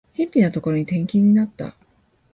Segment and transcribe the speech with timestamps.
[0.13, 1.75] 辺ぴなところに転勤になった